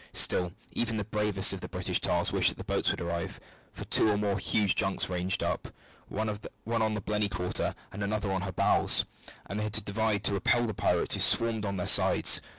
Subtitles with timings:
[0.13, 3.39] Still, even the bravest of the English tars wished that the boats would arrive,
[3.71, 5.67] for two more huge junks ranged up,
[6.09, 9.05] one on the Blenny quarter and another on her bows,
[9.45, 12.41] and they had to divide to repel the pirates who swarmed on their sides.